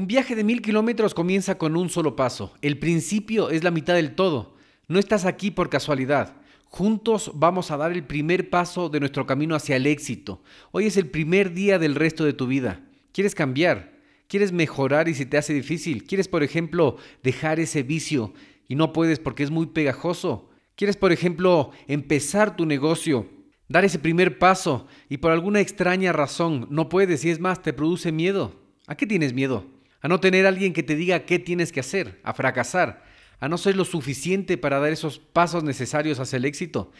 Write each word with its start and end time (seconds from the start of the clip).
Un 0.00 0.06
viaje 0.06 0.34
de 0.34 0.44
mil 0.44 0.62
kilómetros 0.62 1.12
comienza 1.12 1.58
con 1.58 1.76
un 1.76 1.90
solo 1.90 2.16
paso. 2.16 2.54
El 2.62 2.78
principio 2.78 3.50
es 3.50 3.62
la 3.62 3.70
mitad 3.70 3.92
del 3.92 4.14
todo. 4.14 4.54
No 4.88 4.98
estás 4.98 5.26
aquí 5.26 5.50
por 5.50 5.68
casualidad. 5.68 6.36
Juntos 6.64 7.32
vamos 7.34 7.70
a 7.70 7.76
dar 7.76 7.92
el 7.92 8.04
primer 8.04 8.48
paso 8.48 8.88
de 8.88 8.98
nuestro 8.98 9.26
camino 9.26 9.54
hacia 9.54 9.76
el 9.76 9.86
éxito. 9.86 10.42
Hoy 10.70 10.86
es 10.86 10.96
el 10.96 11.10
primer 11.10 11.52
día 11.52 11.78
del 11.78 11.96
resto 11.96 12.24
de 12.24 12.32
tu 12.32 12.46
vida. 12.46 12.80
¿Quieres 13.12 13.34
cambiar? 13.34 13.92
¿Quieres 14.26 14.52
mejorar 14.52 15.06
y 15.06 15.12
se 15.12 15.26
te 15.26 15.36
hace 15.36 15.52
difícil? 15.52 16.04
¿Quieres, 16.04 16.28
por 16.28 16.42
ejemplo, 16.42 16.96
dejar 17.22 17.60
ese 17.60 17.82
vicio 17.82 18.32
y 18.68 18.76
no 18.76 18.94
puedes 18.94 19.18
porque 19.18 19.42
es 19.42 19.50
muy 19.50 19.66
pegajoso? 19.66 20.48
¿Quieres, 20.76 20.96
por 20.96 21.12
ejemplo, 21.12 21.72
empezar 21.88 22.56
tu 22.56 22.64
negocio, 22.64 23.28
dar 23.68 23.84
ese 23.84 23.98
primer 23.98 24.38
paso 24.38 24.86
y 25.10 25.18
por 25.18 25.30
alguna 25.30 25.60
extraña 25.60 26.14
razón 26.14 26.68
no 26.70 26.88
puedes 26.88 27.22
y 27.26 27.28
es 27.28 27.38
más, 27.38 27.60
te 27.60 27.74
produce 27.74 28.12
miedo? 28.12 28.54
¿A 28.86 28.94
qué 28.94 29.06
tienes 29.06 29.34
miedo? 29.34 29.78
A 30.00 30.08
no 30.08 30.20
tener 30.20 30.46
alguien 30.46 30.72
que 30.72 30.82
te 30.82 30.96
diga 30.96 31.24
qué 31.26 31.38
tienes 31.38 31.72
que 31.72 31.80
hacer, 31.80 32.20
a 32.22 32.34
fracasar, 32.34 33.04
a 33.38 33.48
no 33.48 33.58
ser 33.58 33.76
lo 33.76 33.84
suficiente 33.84 34.58
para 34.58 34.78
dar 34.78 34.92
esos 34.92 35.18
pasos 35.18 35.64
necesarios 35.64 36.20
hacia 36.20 36.36
el 36.36 36.44
éxito. 36.44 36.92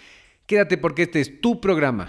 Quédate 0.46 0.78
porque 0.78 1.02
este 1.02 1.20
es 1.20 1.40
tu 1.40 1.60
programa. 1.60 2.08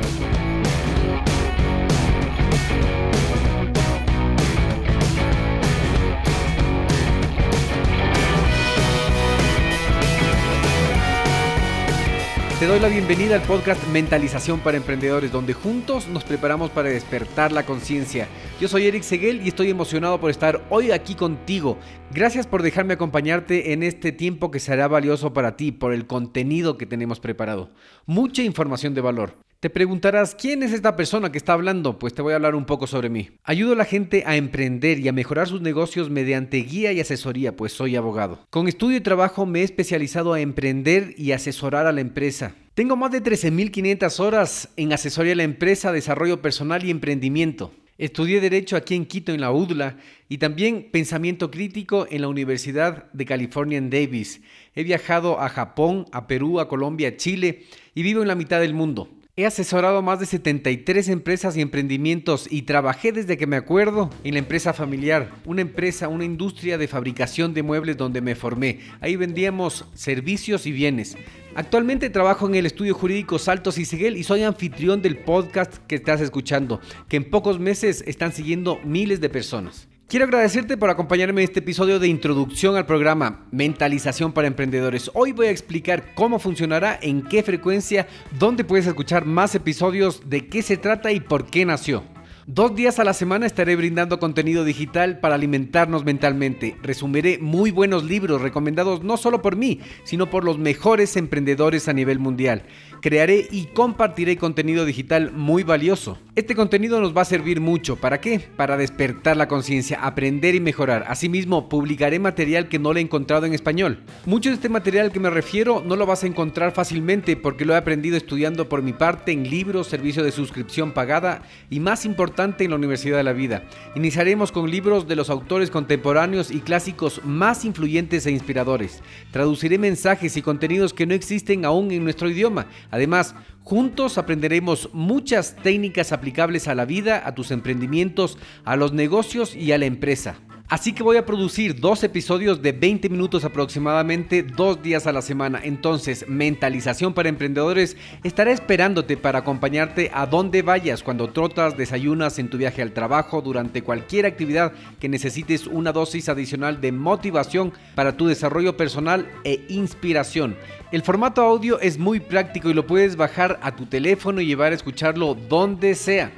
Te 12.61 12.67
doy 12.67 12.79
la 12.79 12.89
bienvenida 12.89 13.33
al 13.33 13.41
podcast 13.41 13.83
Mentalización 13.87 14.59
para 14.59 14.77
Emprendedores, 14.77 15.31
donde 15.31 15.53
juntos 15.53 16.07
nos 16.07 16.23
preparamos 16.23 16.69
para 16.69 16.89
despertar 16.89 17.51
la 17.51 17.65
conciencia. 17.65 18.27
Yo 18.59 18.67
soy 18.67 18.85
Eric 18.85 19.01
Seguel 19.01 19.41
y 19.43 19.47
estoy 19.47 19.71
emocionado 19.71 20.21
por 20.21 20.29
estar 20.29 20.61
hoy 20.69 20.91
aquí 20.91 21.15
contigo. 21.15 21.79
Gracias 22.11 22.45
por 22.45 22.61
dejarme 22.61 22.93
acompañarte 22.93 23.73
en 23.73 23.81
este 23.81 24.11
tiempo 24.11 24.51
que 24.51 24.59
será 24.59 24.87
valioso 24.87 25.33
para 25.33 25.57
ti 25.57 25.71
por 25.71 25.91
el 25.91 26.05
contenido 26.05 26.77
que 26.77 26.85
tenemos 26.85 27.19
preparado. 27.19 27.71
Mucha 28.05 28.43
información 28.43 28.93
de 28.93 29.01
valor. 29.01 29.33
Te 29.61 29.69
preguntarás, 29.69 30.33
¿quién 30.33 30.63
es 30.63 30.73
esta 30.73 30.95
persona 30.95 31.31
que 31.31 31.37
está 31.37 31.53
hablando? 31.53 31.99
Pues 31.99 32.15
te 32.15 32.23
voy 32.23 32.33
a 32.33 32.37
hablar 32.37 32.55
un 32.55 32.65
poco 32.65 32.87
sobre 32.87 33.09
mí. 33.09 33.29
Ayudo 33.43 33.73
a 33.73 33.75
la 33.75 33.85
gente 33.85 34.23
a 34.25 34.35
emprender 34.35 34.97
y 34.97 35.07
a 35.07 35.13
mejorar 35.13 35.47
sus 35.47 35.61
negocios 35.61 36.09
mediante 36.09 36.57
guía 36.57 36.91
y 36.93 36.99
asesoría, 36.99 37.55
pues 37.55 37.71
soy 37.71 37.95
abogado. 37.95 38.39
Con 38.49 38.67
estudio 38.67 38.97
y 38.97 39.01
trabajo 39.01 39.45
me 39.45 39.59
he 39.59 39.63
especializado 39.63 40.33
a 40.33 40.39
emprender 40.39 41.13
y 41.15 41.31
asesorar 41.31 41.85
a 41.85 41.91
la 41.91 42.01
empresa. 42.01 42.55
Tengo 42.73 42.95
más 42.95 43.11
de 43.11 43.21
13.500 43.21 44.19
horas 44.19 44.69
en 44.77 44.93
asesoría 44.93 45.33
a 45.33 45.35
la 45.35 45.43
empresa, 45.43 45.91
desarrollo 45.91 46.41
personal 46.41 46.83
y 46.83 46.89
emprendimiento. 46.89 47.71
Estudié 47.99 48.41
Derecho 48.41 48.75
aquí 48.75 48.95
en 48.95 49.05
Quito, 49.05 49.31
en 49.31 49.41
la 49.41 49.51
UDLA, 49.51 49.97
y 50.27 50.39
también 50.39 50.89
Pensamiento 50.91 51.51
Crítico 51.51 52.07
en 52.09 52.21
la 52.21 52.29
Universidad 52.29 53.11
de 53.13 53.25
California 53.27 53.77
en 53.77 53.91
Davis. 53.91 54.41
He 54.73 54.81
viajado 54.81 55.39
a 55.39 55.49
Japón, 55.49 56.07
a 56.11 56.25
Perú, 56.25 56.59
a 56.59 56.67
Colombia, 56.67 57.09
a 57.09 57.15
Chile 57.15 57.65
y 57.93 58.01
vivo 58.01 58.23
en 58.23 58.27
la 58.27 58.33
mitad 58.33 58.59
del 58.59 58.73
mundo. 58.73 59.20
He 59.37 59.45
asesorado 59.45 60.01
más 60.01 60.19
de 60.19 60.25
73 60.25 61.07
empresas 61.07 61.55
y 61.55 61.61
emprendimientos 61.61 62.47
y 62.51 62.63
trabajé 62.63 63.13
desde 63.13 63.37
que 63.37 63.47
me 63.47 63.55
acuerdo 63.55 64.09
en 64.25 64.33
la 64.33 64.39
empresa 64.39 64.73
familiar, 64.73 65.31
una 65.45 65.61
empresa, 65.61 66.09
una 66.09 66.25
industria 66.25 66.77
de 66.77 66.89
fabricación 66.89 67.53
de 67.53 67.63
muebles 67.63 67.95
donde 67.95 68.19
me 68.19 68.35
formé. 68.35 68.79
Ahí 68.99 69.15
vendíamos 69.15 69.85
servicios 69.93 70.65
y 70.65 70.73
bienes. 70.73 71.15
Actualmente 71.55 72.09
trabajo 72.09 72.45
en 72.45 72.55
el 72.55 72.65
estudio 72.65 72.93
jurídico 72.93 73.39
Saltos 73.39 73.77
y 73.77 73.85
Seguel 73.85 74.17
y 74.17 74.23
soy 74.23 74.43
anfitrión 74.43 75.01
del 75.01 75.19
podcast 75.19 75.77
que 75.87 75.95
estás 75.95 76.19
escuchando, 76.19 76.81
que 77.07 77.15
en 77.15 77.29
pocos 77.29 77.57
meses 77.57 78.03
están 78.07 78.33
siguiendo 78.33 78.81
miles 78.83 79.21
de 79.21 79.29
personas. 79.29 79.87
Quiero 80.11 80.25
agradecerte 80.25 80.75
por 80.75 80.89
acompañarme 80.89 81.41
en 81.41 81.47
este 81.47 81.59
episodio 81.59 81.97
de 81.97 82.09
introducción 82.09 82.75
al 82.75 82.85
programa 82.85 83.45
Mentalización 83.51 84.33
para 84.33 84.49
Emprendedores. 84.49 85.09
Hoy 85.13 85.31
voy 85.31 85.47
a 85.47 85.51
explicar 85.51 86.13
cómo 86.15 86.37
funcionará, 86.37 86.99
en 87.01 87.21
qué 87.21 87.41
frecuencia, 87.43 88.09
dónde 88.37 88.65
puedes 88.65 88.87
escuchar 88.87 89.25
más 89.25 89.55
episodios, 89.55 90.29
de 90.29 90.49
qué 90.49 90.63
se 90.63 90.75
trata 90.75 91.13
y 91.13 91.21
por 91.21 91.45
qué 91.45 91.63
nació. 91.63 92.03
Dos 92.45 92.75
días 92.75 92.99
a 92.99 93.05
la 93.05 93.13
semana 93.13 93.45
estaré 93.45 93.77
brindando 93.77 94.19
contenido 94.19 94.65
digital 94.65 95.19
para 95.19 95.35
alimentarnos 95.35 96.03
mentalmente. 96.03 96.75
Resumiré 96.83 97.37
muy 97.37 97.71
buenos 97.71 98.03
libros 98.03 98.41
recomendados 98.41 99.05
no 99.05 99.15
solo 99.15 99.41
por 99.41 99.55
mí, 99.55 99.79
sino 100.03 100.29
por 100.29 100.43
los 100.43 100.57
mejores 100.57 101.15
emprendedores 101.15 101.87
a 101.87 101.93
nivel 101.93 102.19
mundial. 102.19 102.63
Crearé 103.01 103.47
y 103.49 103.67
compartiré 103.67 104.35
contenido 104.35 104.83
digital 104.83 105.31
muy 105.31 105.63
valioso 105.63 106.17
Este 106.33 106.55
contenido 106.55 107.01
nos 107.01 107.15
va 107.15 107.23
a 107.23 107.25
servir 107.25 107.59
mucho. 107.59 107.97
¿Para 107.97 108.21
qué? 108.21 108.39
Para 108.39 108.77
despertar 108.77 109.35
la 109.35 109.49
conciencia, 109.49 109.99
aprender 110.01 110.55
y 110.55 110.61
mejorar. 110.61 111.03
Asimismo, 111.09 111.67
publicaré 111.67 112.19
material 112.19 112.69
que 112.69 112.79
no 112.79 112.93
le 112.93 113.01
he 113.01 113.03
encontrado 113.03 113.45
en 113.45 113.53
español. 113.53 113.99
Mucho 114.25 114.47
de 114.47 114.55
este 114.55 114.69
material 114.69 115.07
al 115.07 115.11
que 115.11 115.19
me 115.19 115.29
refiero 115.29 115.83
no 115.85 115.97
lo 115.97 116.05
vas 116.05 116.23
a 116.23 116.27
encontrar 116.27 116.71
fácilmente 116.71 117.35
porque 117.35 117.65
lo 117.65 117.73
he 117.73 117.75
aprendido 117.75 118.15
estudiando 118.15 118.69
por 118.69 118.81
mi 118.81 118.93
parte 118.93 119.33
en 119.33 119.49
libros, 119.49 119.87
servicio 119.87 120.23
de 120.23 120.31
suscripción 120.31 120.93
pagada 120.93 121.41
y 121.69 121.81
más 121.81 122.05
importante 122.05 122.63
en 122.63 122.69
la 122.69 122.77
Universidad 122.77 123.17
de 123.17 123.23
la 123.23 123.33
Vida. 123.33 123.65
Iniciaremos 123.95 124.53
con 124.53 124.71
libros 124.71 125.09
de 125.09 125.17
los 125.17 125.29
autores 125.29 125.69
contemporáneos 125.69 126.49
y 126.49 126.61
clásicos 126.61 127.19
más 127.25 127.65
influyentes 127.65 128.25
e 128.25 128.31
inspiradores. 128.31 129.03
Traduciré 129.31 129.77
mensajes 129.77 130.37
y 130.37 130.41
contenidos 130.41 130.93
que 130.93 131.05
no 131.05 131.13
existen 131.13 131.65
aún 131.65 131.91
en 131.91 132.05
nuestro 132.05 132.29
idioma. 132.29 132.67
Además, 132.89 133.35
Juntos 133.63 134.17
aprenderemos 134.17 134.89
muchas 134.91 135.55
técnicas 135.55 136.11
aplicables 136.11 136.67
a 136.67 136.75
la 136.75 136.85
vida, 136.85 137.21
a 137.25 137.35
tus 137.35 137.51
emprendimientos, 137.51 138.37
a 138.65 138.75
los 138.75 138.91
negocios 138.91 139.55
y 139.55 139.71
a 139.71 139.77
la 139.77 139.85
empresa. 139.85 140.39
Así 140.71 140.93
que 140.93 141.03
voy 141.03 141.17
a 141.17 141.25
producir 141.25 141.81
dos 141.81 142.01
episodios 142.01 142.61
de 142.61 142.71
20 142.71 143.09
minutos 143.09 143.43
aproximadamente, 143.43 144.41
dos 144.41 144.81
días 144.81 145.05
a 145.05 145.11
la 145.11 145.21
semana. 145.21 145.59
Entonces, 145.61 146.23
Mentalización 146.29 147.13
para 147.13 147.27
Emprendedores 147.27 147.97
estará 148.23 148.53
esperándote 148.53 149.17
para 149.17 149.39
acompañarte 149.39 150.09
a 150.13 150.25
donde 150.25 150.61
vayas, 150.61 151.03
cuando 151.03 151.27
trotas, 151.27 151.75
desayunas, 151.75 152.39
en 152.39 152.49
tu 152.49 152.57
viaje 152.57 152.81
al 152.81 152.93
trabajo, 152.93 153.41
durante 153.41 153.81
cualquier 153.81 154.25
actividad 154.25 154.71
que 154.97 155.09
necesites 155.09 155.67
una 155.67 155.91
dosis 155.91 156.29
adicional 156.29 156.79
de 156.79 156.93
motivación 156.93 157.73
para 157.93 158.15
tu 158.15 158.27
desarrollo 158.27 158.77
personal 158.77 159.29
e 159.43 159.65
inspiración. 159.67 160.55
El 160.93 161.01
formato 161.01 161.41
audio 161.41 161.81
es 161.81 161.99
muy 161.99 162.21
práctico 162.21 162.69
y 162.69 162.73
lo 162.73 162.87
puedes 162.87 163.17
bajar 163.17 163.59
a 163.61 163.75
tu 163.75 163.87
teléfono 163.87 164.39
y 164.39 164.45
llevar 164.45 164.71
a 164.71 164.75
escucharlo 164.75 165.35
donde 165.35 165.95
sea. 165.95 166.31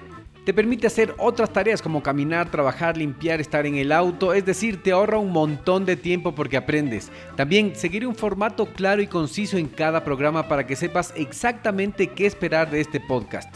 Te 0.45 0.53
permite 0.53 0.87
hacer 0.87 1.15
otras 1.19 1.53
tareas 1.53 1.81
como 1.81 2.03
caminar, 2.03 2.51
trabajar, 2.51 2.97
limpiar, 2.97 3.39
estar 3.39 3.65
en 3.65 3.75
el 3.75 3.93
auto, 3.93 4.33
es 4.33 4.45
decir, 4.45 4.83
te 4.83 4.91
ahorra 4.91 5.17
un 5.17 5.31
montón 5.31 5.85
de 5.85 5.95
tiempo 5.95 6.35
porque 6.35 6.57
aprendes. 6.57 7.09
También 7.37 7.73
seguiré 7.77 8.07
un 8.07 8.15
formato 8.15 8.65
claro 8.65 9.01
y 9.01 9.07
conciso 9.07 9.57
en 9.57 9.67
cada 9.67 10.03
programa 10.03 10.49
para 10.49 10.67
que 10.67 10.75
sepas 10.75 11.13
exactamente 11.15 12.07
qué 12.07 12.25
esperar 12.25 12.69
de 12.69 12.81
este 12.81 12.99
podcast. 12.99 13.55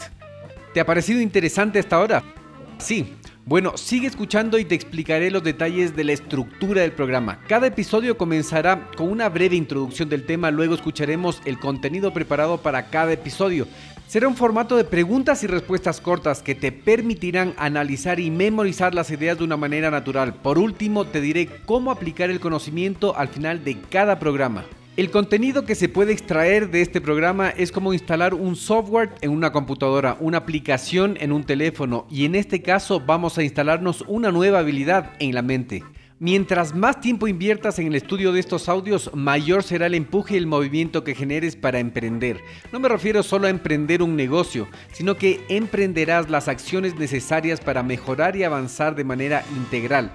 ¿Te 0.72 0.80
ha 0.80 0.86
parecido 0.86 1.20
interesante 1.20 1.78
hasta 1.78 1.96
ahora? 1.96 2.22
Sí. 2.78 3.14
Bueno, 3.44 3.76
sigue 3.76 4.06
escuchando 4.06 4.58
y 4.58 4.64
te 4.64 4.74
explicaré 4.74 5.30
los 5.30 5.42
detalles 5.42 5.96
de 5.96 6.04
la 6.04 6.12
estructura 6.12 6.82
del 6.82 6.92
programa. 6.92 7.40
Cada 7.48 7.66
episodio 7.66 8.18
comenzará 8.18 8.90
con 8.94 9.10
una 9.10 9.30
breve 9.30 9.56
introducción 9.56 10.10
del 10.10 10.26
tema, 10.26 10.50
luego 10.50 10.74
escucharemos 10.74 11.40
el 11.46 11.58
contenido 11.58 12.12
preparado 12.12 12.58
para 12.58 12.90
cada 12.90 13.12
episodio. 13.12 13.66
Será 14.08 14.26
un 14.26 14.36
formato 14.36 14.78
de 14.78 14.84
preguntas 14.84 15.44
y 15.44 15.46
respuestas 15.46 16.00
cortas 16.00 16.40
que 16.40 16.54
te 16.54 16.72
permitirán 16.72 17.52
analizar 17.58 18.18
y 18.20 18.30
memorizar 18.30 18.94
las 18.94 19.10
ideas 19.10 19.36
de 19.36 19.44
una 19.44 19.58
manera 19.58 19.90
natural. 19.90 20.32
Por 20.32 20.58
último, 20.58 21.04
te 21.04 21.20
diré 21.20 21.46
cómo 21.66 21.90
aplicar 21.90 22.30
el 22.30 22.40
conocimiento 22.40 23.14
al 23.14 23.28
final 23.28 23.64
de 23.64 23.76
cada 23.90 24.18
programa. 24.18 24.64
El 24.96 25.10
contenido 25.10 25.66
que 25.66 25.74
se 25.74 25.90
puede 25.90 26.14
extraer 26.14 26.70
de 26.70 26.80
este 26.80 27.02
programa 27.02 27.50
es 27.50 27.70
como 27.70 27.92
instalar 27.92 28.32
un 28.32 28.56
software 28.56 29.10
en 29.20 29.30
una 29.30 29.52
computadora, 29.52 30.16
una 30.20 30.38
aplicación 30.38 31.18
en 31.20 31.30
un 31.30 31.44
teléfono 31.44 32.06
y 32.10 32.24
en 32.24 32.34
este 32.34 32.62
caso 32.62 33.00
vamos 33.00 33.36
a 33.36 33.42
instalarnos 33.42 34.04
una 34.08 34.32
nueva 34.32 34.60
habilidad 34.60 35.10
en 35.18 35.34
la 35.34 35.42
mente. 35.42 35.84
Mientras 36.20 36.74
más 36.74 37.00
tiempo 37.00 37.28
inviertas 37.28 37.78
en 37.78 37.86
el 37.86 37.94
estudio 37.94 38.32
de 38.32 38.40
estos 38.40 38.68
audios, 38.68 39.08
mayor 39.14 39.62
será 39.62 39.86
el 39.86 39.94
empuje 39.94 40.34
y 40.34 40.38
el 40.38 40.48
movimiento 40.48 41.04
que 41.04 41.14
generes 41.14 41.54
para 41.54 41.78
emprender. 41.78 42.40
No 42.72 42.80
me 42.80 42.88
refiero 42.88 43.22
solo 43.22 43.46
a 43.46 43.50
emprender 43.50 44.02
un 44.02 44.16
negocio, 44.16 44.66
sino 44.90 45.16
que 45.16 45.44
emprenderás 45.48 46.28
las 46.28 46.48
acciones 46.48 46.96
necesarias 46.96 47.60
para 47.60 47.84
mejorar 47.84 48.34
y 48.34 48.42
avanzar 48.42 48.96
de 48.96 49.04
manera 49.04 49.44
integral. 49.56 50.10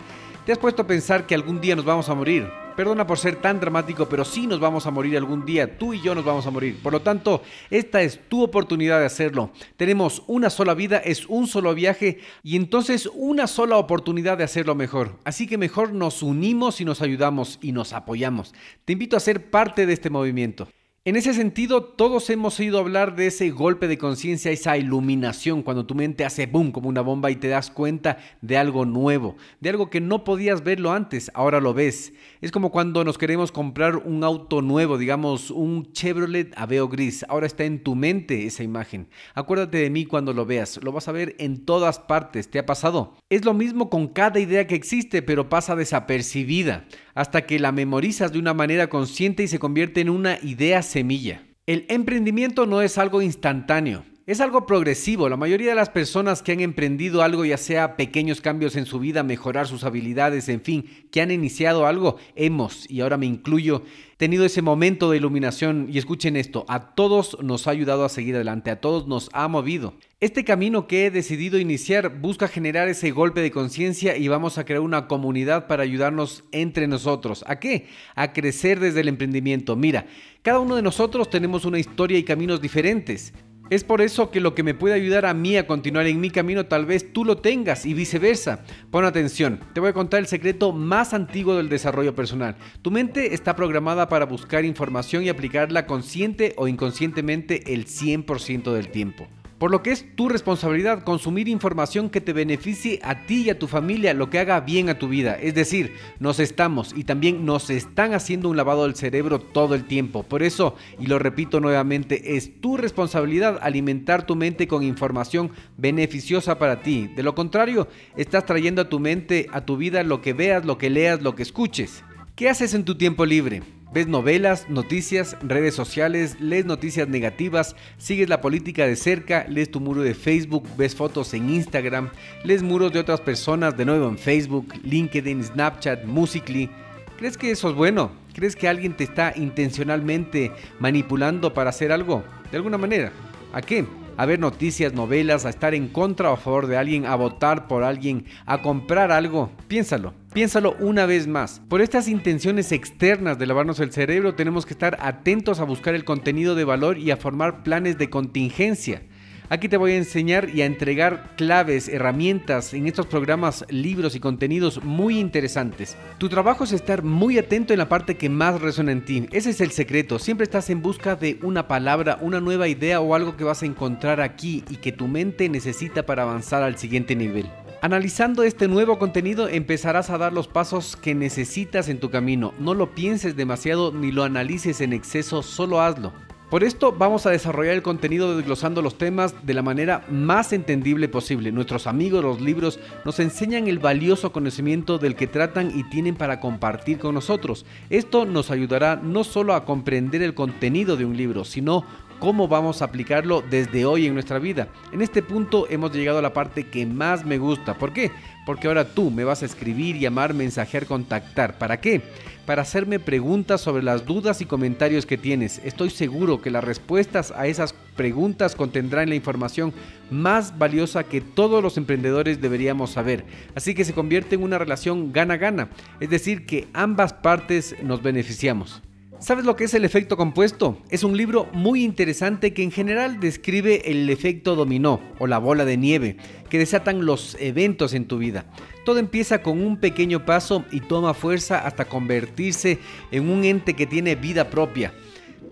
¿Te 0.45 0.51
has 0.51 0.57
puesto 0.57 0.81
a 0.81 0.87
pensar 0.87 1.25
que 1.25 1.35
algún 1.35 1.61
día 1.61 1.77
nos 1.77 1.85
vamos 1.85 2.09
a 2.09 2.15
morir? 2.15 2.62
Perdona 2.75 3.05
por 3.05 3.19
ser 3.19 3.35
tan 3.35 3.59
dramático, 3.59 4.09
pero 4.09 4.25
sí 4.25 4.47
nos 4.47 4.59
vamos 4.59 4.87
a 4.87 4.91
morir 4.91 5.15
algún 5.15 5.45
día. 5.45 5.77
Tú 5.77 5.93
y 5.93 6.01
yo 6.01 6.15
nos 6.15 6.25
vamos 6.25 6.47
a 6.47 6.51
morir. 6.51 6.79
Por 6.81 6.93
lo 6.93 7.01
tanto, 7.01 7.43
esta 7.69 8.01
es 8.01 8.19
tu 8.27 8.43
oportunidad 8.43 8.99
de 8.99 9.05
hacerlo. 9.05 9.51
Tenemos 9.77 10.23
una 10.27 10.49
sola 10.49 10.73
vida, 10.73 10.97
es 10.97 11.27
un 11.27 11.47
solo 11.47 11.75
viaje 11.75 12.19
y 12.41 12.55
entonces 12.55 13.09
una 13.13 13.47
sola 13.47 13.77
oportunidad 13.77 14.37
de 14.37 14.43
hacerlo 14.43 14.73
mejor. 14.73 15.19
Así 15.23 15.47
que 15.47 15.57
mejor 15.57 15.93
nos 15.93 16.23
unimos 16.23 16.81
y 16.81 16.85
nos 16.85 17.01
ayudamos 17.01 17.59
y 17.61 17.71
nos 17.71 17.93
apoyamos. 17.93 18.53
Te 18.85 18.93
invito 18.93 19.17
a 19.17 19.19
ser 19.19 19.49
parte 19.49 19.85
de 19.85 19.93
este 19.93 20.09
movimiento. 20.09 20.67
En 21.05 21.17
ese 21.17 21.33
sentido, 21.33 21.83
todos 21.83 22.29
hemos 22.29 22.57
oído 22.61 22.79
hablar 22.79 23.17
de 23.17 23.27
ese 23.27 23.49
golpe 23.49 23.89
de 23.89 23.97
conciencia, 23.97 24.51
esa 24.51 24.77
iluminación, 24.77 25.61
cuando 25.61 25.85
tu 25.85 25.95
mente 25.95 26.23
hace 26.23 26.45
boom 26.45 26.71
como 26.71 26.87
una 26.87 27.01
bomba 27.01 27.29
y 27.29 27.35
te 27.35 27.49
das 27.49 27.71
cuenta 27.71 28.19
de 28.39 28.55
algo 28.55 28.85
nuevo, 28.85 29.35
de 29.59 29.69
algo 29.69 29.89
que 29.89 29.99
no 29.99 30.23
podías 30.23 30.63
verlo 30.63 30.93
antes, 30.93 31.29
ahora 31.33 31.59
lo 31.59 31.73
ves. 31.73 32.13
Es 32.39 32.51
como 32.53 32.71
cuando 32.71 33.03
nos 33.03 33.17
queremos 33.17 33.51
comprar 33.51 33.97
un 33.97 34.23
auto 34.23 34.61
nuevo, 34.61 34.97
digamos 34.97 35.51
un 35.51 35.91
Chevrolet 35.91 36.53
Aveo 36.55 36.87
gris, 36.87 37.25
ahora 37.27 37.47
está 37.47 37.65
en 37.65 37.83
tu 37.83 37.95
mente 37.95 38.45
esa 38.45 38.63
imagen. 38.63 39.09
Acuérdate 39.35 39.79
de 39.79 39.89
mí 39.89 40.05
cuando 40.05 40.31
lo 40.31 40.45
veas, 40.45 40.79
lo 40.81 40.93
vas 40.93 41.09
a 41.09 41.11
ver 41.11 41.35
en 41.37 41.65
todas 41.65 41.99
partes, 41.99 42.49
¿te 42.49 42.59
ha 42.59 42.65
pasado? 42.65 43.17
Es 43.29 43.43
lo 43.43 43.53
mismo 43.53 43.89
con 43.89 44.07
cada 44.07 44.39
idea 44.39 44.67
que 44.67 44.75
existe, 44.75 45.21
pero 45.21 45.49
pasa 45.49 45.75
desapercibida 45.75 46.85
hasta 47.15 47.45
que 47.45 47.59
la 47.59 47.71
memorizas 47.71 48.31
de 48.31 48.39
una 48.39 48.53
manera 48.53 48.87
consciente 48.87 49.43
y 49.43 49.47
se 49.47 49.59
convierte 49.59 50.01
en 50.01 50.09
una 50.09 50.39
idea 50.41 50.81
semilla. 50.81 51.43
El 51.65 51.85
emprendimiento 51.89 52.65
no 52.65 52.81
es 52.81 52.97
algo 52.97 53.21
instantáneo, 53.21 54.03
es 54.25 54.39
algo 54.39 54.65
progresivo. 54.65 55.27
La 55.27 55.35
mayoría 55.35 55.69
de 55.69 55.75
las 55.75 55.89
personas 55.89 56.41
que 56.41 56.53
han 56.53 56.61
emprendido 56.61 57.23
algo, 57.23 57.43
ya 57.43 57.57
sea 57.57 57.97
pequeños 57.97 58.39
cambios 58.39 58.77
en 58.77 58.85
su 58.85 58.99
vida, 58.99 59.21
mejorar 59.21 59.67
sus 59.67 59.83
habilidades, 59.83 60.47
en 60.47 60.61
fin, 60.61 60.85
que 61.11 61.21
han 61.21 61.31
iniciado 61.31 61.85
algo, 61.85 62.17
hemos, 62.35 62.89
y 62.89 63.01
ahora 63.01 63.17
me 63.17 63.25
incluyo, 63.25 63.83
tenido 64.15 64.45
ese 64.45 64.61
momento 64.61 65.11
de 65.11 65.17
iluminación. 65.17 65.87
Y 65.91 65.97
escuchen 65.97 66.37
esto, 66.37 66.63
a 66.69 66.95
todos 66.95 67.37
nos 67.41 67.67
ha 67.67 67.71
ayudado 67.71 68.05
a 68.05 68.09
seguir 68.09 68.35
adelante, 68.35 68.71
a 68.71 68.79
todos 68.79 69.07
nos 69.07 69.29
ha 69.33 69.47
movido. 69.49 69.95
Este 70.21 70.45
camino 70.45 70.87
que 70.87 71.05
he 71.05 71.11
decidido 71.11 71.59
iniciar 71.59 72.21
busca 72.21 72.47
generar 72.47 72.87
ese 72.87 73.11
golpe 73.11 73.41
de 73.41 73.51
conciencia 73.51 74.15
y 74.15 74.29
vamos 74.29 74.57
a 74.57 74.63
crear 74.63 74.79
una 74.79 75.09
comunidad 75.09 75.67
para 75.67 75.83
ayudarnos 75.83 76.45
entre 76.53 76.87
nosotros. 76.87 77.43
¿A 77.45 77.59
qué? 77.59 77.87
A 78.15 78.31
crecer 78.31 78.79
desde 78.79 79.01
el 79.01 79.09
emprendimiento. 79.09 79.75
Mira, 79.75 80.05
cada 80.41 80.59
uno 80.59 80.77
de 80.77 80.81
nosotros 80.81 81.29
tenemos 81.29 81.65
una 81.65 81.77
historia 81.77 82.17
y 82.17 82.23
caminos 82.23 82.61
diferentes. 82.61 83.33
Es 83.69 83.83
por 83.83 84.01
eso 84.01 84.29
que 84.29 84.41
lo 84.41 84.53
que 84.55 84.61
me 84.61 84.73
puede 84.73 84.93
ayudar 84.93 85.25
a 85.25 85.33
mí 85.33 85.55
a 85.55 85.65
continuar 85.65 86.05
en 86.05 86.19
mi 86.19 86.29
camino 86.29 86.65
tal 86.65 86.85
vez 86.85 87.13
tú 87.13 87.23
lo 87.23 87.37
tengas 87.37 87.85
y 87.85 87.93
viceversa. 87.93 88.65
Pon 88.91 89.05
atención, 89.05 89.59
te 89.73 89.79
voy 89.79 89.89
a 89.89 89.93
contar 89.93 90.19
el 90.19 90.27
secreto 90.27 90.73
más 90.73 91.13
antiguo 91.13 91.55
del 91.55 91.69
desarrollo 91.69 92.13
personal. 92.13 92.57
Tu 92.81 92.91
mente 92.91 93.33
está 93.33 93.55
programada 93.55 94.09
para 94.09 94.25
buscar 94.25 94.65
información 94.65 95.23
y 95.23 95.29
aplicarla 95.29 95.87
consciente 95.87 96.53
o 96.57 96.67
inconscientemente 96.67 97.73
el 97.73 97.85
100% 97.85 98.73
del 98.73 98.89
tiempo. 98.89 99.27
Por 99.63 99.71
lo 99.71 99.81
que 99.81 99.91
es 99.91 100.05
tu 100.17 100.27
responsabilidad 100.27 101.05
consumir 101.05 101.47
información 101.47 102.09
que 102.09 102.19
te 102.19 102.33
beneficie 102.33 102.99
a 103.01 103.25
ti 103.25 103.43
y 103.43 103.49
a 103.49 103.57
tu 103.57 103.69
familia, 103.69 104.13
lo 104.13 104.29
que 104.29 104.39
haga 104.39 104.59
bien 104.59 104.89
a 104.89 104.99
tu 104.99 105.07
vida. 105.07 105.35
Es 105.35 105.55
decir, 105.55 105.93
nos 106.19 106.41
estamos 106.41 106.93
y 106.93 107.05
también 107.05 107.45
nos 107.45 107.69
están 107.69 108.13
haciendo 108.13 108.49
un 108.49 108.57
lavado 108.57 108.83
del 108.83 108.95
cerebro 108.95 109.39
todo 109.39 109.73
el 109.73 109.85
tiempo. 109.85 110.23
Por 110.23 110.43
eso, 110.43 110.75
y 110.99 111.05
lo 111.05 111.17
repito 111.17 111.61
nuevamente, 111.61 112.35
es 112.35 112.59
tu 112.59 112.75
responsabilidad 112.75 113.57
alimentar 113.61 114.25
tu 114.25 114.35
mente 114.35 114.67
con 114.67 114.83
información 114.83 115.51
beneficiosa 115.77 116.59
para 116.59 116.81
ti. 116.81 117.07
De 117.15 117.23
lo 117.23 117.33
contrario, 117.33 117.87
estás 118.17 118.45
trayendo 118.45 118.81
a 118.81 118.89
tu 118.89 118.99
mente, 118.99 119.47
a 119.53 119.61
tu 119.61 119.77
vida, 119.77 120.03
lo 120.03 120.21
que 120.21 120.33
veas, 120.33 120.65
lo 120.65 120.77
que 120.77 120.89
leas, 120.89 121.21
lo 121.21 121.35
que 121.35 121.43
escuches. 121.43 122.03
¿Qué 122.35 122.49
haces 122.49 122.73
en 122.73 122.83
tu 122.83 122.95
tiempo 122.95 123.27
libre? 123.27 123.61
Ves 123.93 124.07
novelas, 124.07 124.67
noticias, 124.67 125.37
redes 125.43 125.75
sociales, 125.75 126.41
lees 126.41 126.65
noticias 126.65 127.07
negativas, 127.07 127.75
sigues 127.99 128.27
la 128.27 128.41
política 128.41 128.87
de 128.87 128.95
cerca, 128.95 129.45
lees 129.47 129.69
tu 129.69 129.79
muro 129.79 130.01
de 130.01 130.15
Facebook, 130.15 130.67
ves 130.75 130.95
fotos 130.95 131.35
en 131.35 131.51
Instagram, 131.51 132.09
lees 132.43 132.63
muros 132.63 132.91
de 132.91 133.01
otras 133.01 133.21
personas 133.21 133.77
de 133.77 133.85
nuevo 133.85 134.09
en 134.09 134.17
Facebook, 134.17 134.73
LinkedIn, 134.81 135.43
Snapchat, 135.43 136.05
Musically. 136.05 136.71
¿Crees 137.19 137.37
que 137.37 137.51
eso 137.51 137.69
es 137.69 137.75
bueno? 137.75 138.09
¿Crees 138.33 138.55
que 138.55 138.67
alguien 138.67 138.97
te 138.97 139.03
está 139.03 139.33
intencionalmente 139.35 140.51
manipulando 140.79 141.53
para 141.53 141.69
hacer 141.69 141.91
algo? 141.91 142.23
De 142.49 142.57
alguna 142.57 142.79
manera. 142.79 143.11
¿A 143.53 143.61
qué? 143.61 143.85
A 144.17 144.25
ver 144.25 144.39
noticias, 144.39 144.93
novelas, 144.93 145.45
a 145.45 145.49
estar 145.49 145.73
en 145.73 145.87
contra 145.87 146.29
o 146.29 146.33
a 146.33 146.37
favor 146.37 146.67
de 146.67 146.77
alguien, 146.77 147.05
a 147.05 147.15
votar 147.15 147.67
por 147.67 147.83
alguien, 147.83 148.25
a 148.45 148.61
comprar 148.61 149.11
algo. 149.11 149.51
Piénsalo, 149.67 150.13
piénsalo 150.33 150.75
una 150.79 151.05
vez 151.05 151.27
más. 151.27 151.61
Por 151.69 151.81
estas 151.81 152.07
intenciones 152.07 152.71
externas 152.71 153.39
de 153.39 153.45
lavarnos 153.45 153.79
el 153.79 153.91
cerebro 153.91 154.35
tenemos 154.35 154.65
que 154.65 154.73
estar 154.73 154.97
atentos 155.01 155.59
a 155.59 155.65
buscar 155.65 155.95
el 155.95 156.05
contenido 156.05 156.55
de 156.55 156.65
valor 156.65 156.97
y 156.97 157.11
a 157.11 157.17
formar 157.17 157.63
planes 157.63 157.97
de 157.97 158.09
contingencia. 158.09 159.03
Aquí 159.49 159.67
te 159.67 159.77
voy 159.77 159.91
a 159.91 159.97
enseñar 159.97 160.49
y 160.49 160.61
a 160.61 160.65
entregar 160.65 161.35
claves, 161.35 161.89
herramientas 161.89 162.73
en 162.73 162.87
estos 162.87 163.05
programas, 163.05 163.65
libros 163.69 164.15
y 164.15 164.19
contenidos 164.19 164.83
muy 164.83 165.19
interesantes. 165.19 165.97
Tu 166.17 166.29
trabajo 166.29 166.63
es 166.63 166.71
estar 166.71 167.03
muy 167.03 167.37
atento 167.37 167.73
en 167.73 167.79
la 167.79 167.89
parte 167.89 168.15
que 168.15 168.29
más 168.29 168.61
resuena 168.61 168.93
en 168.93 169.03
ti. 169.03 169.27
Ese 169.31 169.49
es 169.49 169.61
el 169.61 169.71
secreto. 169.71 170.17
Siempre 170.17 170.45
estás 170.45 170.69
en 170.69 170.81
busca 170.81 171.15
de 171.15 171.39
una 171.43 171.67
palabra, 171.67 172.17
una 172.21 172.39
nueva 172.39 172.67
idea 172.67 173.01
o 173.01 173.15
algo 173.15 173.35
que 173.35 173.43
vas 173.43 173.61
a 173.61 173.65
encontrar 173.65 174.21
aquí 174.21 174.63
y 174.69 174.77
que 174.77 174.91
tu 174.91 175.07
mente 175.07 175.49
necesita 175.49 176.05
para 176.05 176.23
avanzar 176.23 176.63
al 176.63 176.77
siguiente 176.77 177.15
nivel. 177.15 177.47
Analizando 177.81 178.43
este 178.43 178.69
nuevo 178.69 178.97
contenido 178.97 179.49
empezarás 179.49 180.09
a 180.09 180.17
dar 180.17 180.31
los 180.31 180.47
pasos 180.47 180.95
que 180.95 181.13
necesitas 181.15 181.89
en 181.89 181.99
tu 181.99 182.09
camino. 182.09 182.53
No 182.57 182.73
lo 182.73 182.95
pienses 182.95 183.35
demasiado 183.35 183.91
ni 183.91 184.13
lo 184.13 184.23
analices 184.23 184.79
en 184.79 184.93
exceso, 184.93 185.43
solo 185.43 185.81
hazlo. 185.81 186.13
Por 186.53 186.63
esto 186.63 186.91
vamos 186.95 187.25
a 187.25 187.31
desarrollar 187.31 187.73
el 187.73 187.81
contenido 187.81 188.37
desglosando 188.37 188.83
los 188.83 188.99
temas 188.99 189.33
de 189.43 189.55
la 189.55 189.63
manera 189.63 190.05
más 190.07 190.53
entendible 190.53 191.09
posible. 191.09 191.51
Nuestros 191.51 191.87
amigos 191.87 192.23
los 192.23 192.41
libros 192.41 192.79
nos 193.05 193.19
enseñan 193.19 193.67
el 193.67 193.79
valioso 193.79 194.31
conocimiento 194.31 194.99
del 194.99 195.15
que 195.15 195.25
tratan 195.25 195.71
y 195.75 195.83
tienen 195.85 196.13
para 196.13 196.39
compartir 196.39 196.99
con 196.99 197.15
nosotros. 197.15 197.65
Esto 197.89 198.25
nos 198.25 198.51
ayudará 198.51 198.97
no 198.97 199.23
solo 199.23 199.55
a 199.55 199.65
comprender 199.65 200.21
el 200.21 200.35
contenido 200.35 200.95
de 200.95 201.05
un 201.05 201.17
libro, 201.17 201.43
sino 201.43 201.85
cómo 202.23 202.47
vamos 202.47 202.81
a 202.81 202.85
aplicarlo 202.85 203.43
desde 203.49 203.83
hoy 203.83 204.05
en 204.05 204.13
nuestra 204.13 204.39
vida. 204.39 204.69
En 204.93 205.01
este 205.01 205.21
punto 205.21 205.67
hemos 205.69 205.91
llegado 205.91 206.19
a 206.19 206.21
la 206.21 206.31
parte 206.31 206.67
que 206.67 206.85
más 206.85 207.25
me 207.25 207.37
gusta. 207.37 207.77
¿Por 207.77 207.91
qué? 207.91 208.11
Porque 208.45 208.69
ahora 208.69 208.85
tú 208.85 209.11
me 209.11 209.25
vas 209.25 209.43
a 209.43 209.45
escribir, 209.45 209.99
llamar, 209.99 210.33
mensajear, 210.33 210.85
contactar. 210.85 211.57
¿Para 211.57 211.81
qué? 211.81 212.01
Para 212.45 212.61
hacerme 212.61 213.01
preguntas 213.01 213.59
sobre 213.59 213.83
las 213.83 214.05
dudas 214.05 214.39
y 214.39 214.45
comentarios 214.45 215.05
que 215.05 215.17
tienes. 215.17 215.59
Estoy 215.65 215.89
seguro 215.89 216.41
que 216.41 216.49
las 216.49 216.63
respuestas 216.63 217.31
a 217.31 217.47
esas 217.47 217.75
preguntas 217.97 218.55
contendrán 218.55 219.09
la 219.09 219.15
información 219.15 219.73
más 220.09 220.57
valiosa 220.57 221.03
que 221.03 221.19
todos 221.19 221.61
los 221.61 221.75
emprendedores 221.75 222.39
deberíamos 222.39 222.91
saber. 222.91 223.25
Así 223.53 223.75
que 223.75 223.83
se 223.83 223.93
convierte 223.93 224.35
en 224.35 224.43
una 224.43 224.57
relación 224.57 225.11
gana-gana. 225.11 225.67
Es 225.99 226.09
decir, 226.09 226.45
que 226.45 226.69
ambas 226.71 227.11
partes 227.11 227.75
nos 227.83 228.01
beneficiamos. 228.01 228.81
¿Sabes 229.23 229.45
lo 229.45 229.55
que 229.55 229.63
es 229.63 229.73
el 229.73 229.85
efecto 229.85 230.17
compuesto? 230.17 230.77
Es 230.89 231.05
un 231.05 231.15
libro 231.15 231.47
muy 231.53 231.85
interesante 231.85 232.53
que 232.53 232.61
en 232.61 232.71
general 232.71 233.21
describe 233.21 233.89
el 233.89 234.09
efecto 234.09 234.53
dominó 234.53 234.99
o 235.17 235.27
la 235.27 235.37
bola 235.37 235.63
de 235.63 235.77
nieve 235.77 236.17
que 236.49 236.57
desatan 236.57 237.05
los 237.05 237.37
eventos 237.39 237.93
en 237.93 238.05
tu 238.05 238.17
vida. 238.17 238.43
Todo 238.83 238.99
empieza 238.99 239.41
con 239.41 239.61
un 239.61 239.77
pequeño 239.77 240.25
paso 240.25 240.65
y 240.71 240.81
toma 240.81 241.13
fuerza 241.13 241.65
hasta 241.65 241.85
convertirse 241.85 242.79
en 243.11 243.29
un 243.29 243.45
ente 243.45 243.75
que 243.75 243.87
tiene 243.87 244.15
vida 244.15 244.49
propia, 244.49 244.91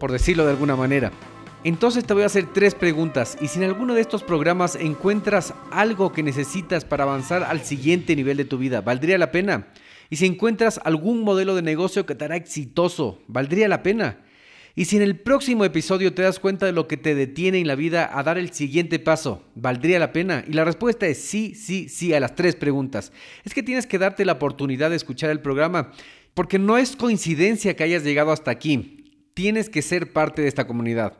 por 0.01 0.11
decirlo 0.11 0.43
de 0.43 0.51
alguna 0.51 0.75
manera. 0.75 1.13
Entonces 1.63 2.03
te 2.03 2.13
voy 2.13 2.23
a 2.23 2.25
hacer 2.25 2.47
tres 2.53 2.75
preguntas 2.75 3.37
y 3.39 3.47
si 3.47 3.59
en 3.59 3.69
alguno 3.69 3.93
de 3.93 4.01
estos 4.01 4.21
programas 4.21 4.75
encuentras 4.75 5.53
algo 5.71 6.11
que 6.11 6.23
necesitas 6.23 6.83
para 6.83 7.05
avanzar 7.05 7.45
al 7.45 7.61
siguiente 7.61 8.17
nivel 8.17 8.35
de 8.35 8.43
tu 8.43 8.57
vida, 8.57 8.81
¿valdría 8.81 9.17
la 9.17 9.31
pena? 9.31 9.67
Y 10.11 10.17
si 10.17 10.25
encuentras 10.25 10.79
algún 10.83 11.23
modelo 11.23 11.55
de 11.55 11.61
negocio 11.61 12.05
que 12.05 12.15
te 12.15 12.25
hará 12.25 12.35
exitoso, 12.35 13.23
¿valdría 13.27 13.69
la 13.69 13.81
pena? 13.81 14.19
Y 14.75 14.83
si 14.83 14.97
en 14.97 15.03
el 15.03 15.17
próximo 15.17 15.63
episodio 15.63 16.13
te 16.13 16.21
das 16.21 16.37
cuenta 16.37 16.65
de 16.65 16.73
lo 16.73 16.85
que 16.85 16.97
te 16.97 17.15
detiene 17.15 17.59
en 17.59 17.67
la 17.67 17.75
vida 17.75 18.09
a 18.13 18.21
dar 18.21 18.37
el 18.37 18.51
siguiente 18.51 18.99
paso, 18.99 19.45
¿valdría 19.55 19.99
la 19.99 20.11
pena? 20.11 20.43
Y 20.45 20.51
la 20.51 20.65
respuesta 20.65 21.07
es 21.07 21.17
sí, 21.23 21.55
sí, 21.55 21.87
sí 21.87 22.13
a 22.13 22.19
las 22.19 22.35
tres 22.35 22.57
preguntas. 22.57 23.13
Es 23.45 23.53
que 23.53 23.63
tienes 23.63 23.87
que 23.87 23.99
darte 23.99 24.25
la 24.25 24.33
oportunidad 24.33 24.89
de 24.89 24.97
escuchar 24.97 25.29
el 25.29 25.39
programa, 25.39 25.93
porque 26.33 26.59
no 26.59 26.77
es 26.77 26.97
coincidencia 26.97 27.77
que 27.77 27.85
hayas 27.85 28.03
llegado 28.03 28.33
hasta 28.33 28.51
aquí. 28.51 29.29
Tienes 29.33 29.69
que 29.69 29.81
ser 29.81 30.11
parte 30.11 30.41
de 30.41 30.49
esta 30.49 30.67
comunidad. 30.67 31.19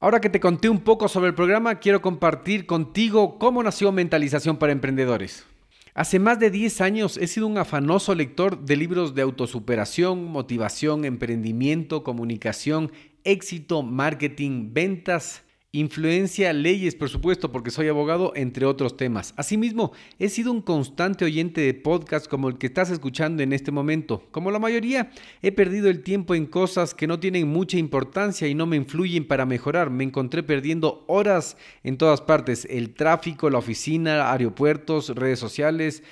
Ahora 0.00 0.20
que 0.20 0.30
te 0.30 0.40
conté 0.40 0.68
un 0.68 0.80
poco 0.80 1.06
sobre 1.06 1.28
el 1.28 1.34
programa, 1.36 1.78
quiero 1.78 2.02
compartir 2.02 2.66
contigo 2.66 3.38
cómo 3.38 3.62
nació 3.62 3.92
Mentalización 3.92 4.56
para 4.56 4.72
Emprendedores. 4.72 5.46
Hace 5.94 6.18
más 6.18 6.40
de 6.40 6.50
10 6.50 6.80
años 6.80 7.18
he 7.18 7.26
sido 7.26 7.46
un 7.46 7.58
afanoso 7.58 8.14
lector 8.14 8.64
de 8.64 8.76
libros 8.76 9.14
de 9.14 9.20
autosuperación, 9.20 10.24
motivación, 10.24 11.04
emprendimiento, 11.04 12.02
comunicación, 12.02 12.90
éxito, 13.24 13.82
marketing, 13.82 14.70
ventas 14.72 15.44
Influencia, 15.74 16.52
leyes, 16.52 16.94
por 16.94 17.08
supuesto, 17.08 17.50
porque 17.50 17.70
soy 17.70 17.88
abogado, 17.88 18.34
entre 18.36 18.66
otros 18.66 18.94
temas. 18.94 19.32
Asimismo, 19.38 19.92
he 20.18 20.28
sido 20.28 20.52
un 20.52 20.60
constante 20.60 21.24
oyente 21.24 21.62
de 21.62 21.72
podcasts 21.72 22.28
como 22.28 22.50
el 22.50 22.58
que 22.58 22.66
estás 22.66 22.90
escuchando 22.90 23.42
en 23.42 23.54
este 23.54 23.70
momento. 23.70 24.22
Como 24.32 24.50
la 24.50 24.58
mayoría, 24.58 25.10
he 25.40 25.50
perdido 25.50 25.88
el 25.88 26.02
tiempo 26.02 26.34
en 26.34 26.44
cosas 26.44 26.92
que 26.92 27.06
no 27.06 27.20
tienen 27.20 27.48
mucha 27.48 27.78
importancia 27.78 28.46
y 28.48 28.54
no 28.54 28.66
me 28.66 28.76
influyen 28.76 29.26
para 29.26 29.46
mejorar. 29.46 29.88
Me 29.88 30.04
encontré 30.04 30.42
perdiendo 30.42 31.04
horas 31.06 31.56
en 31.84 31.96
todas 31.96 32.20
partes. 32.20 32.66
El 32.68 32.92
tráfico, 32.92 33.48
la 33.48 33.56
oficina, 33.56 34.30
aeropuertos, 34.30 35.08
redes 35.14 35.38
sociales 35.38 36.02